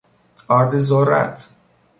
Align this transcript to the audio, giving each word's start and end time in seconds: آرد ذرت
آرد 0.47 0.79
ذرت 0.79 1.49